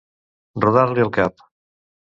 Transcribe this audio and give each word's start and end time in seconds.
Rodar-li 0.65 1.05
el 1.07 1.15
cap. 1.21 1.49